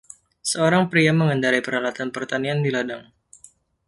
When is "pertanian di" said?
2.15-2.69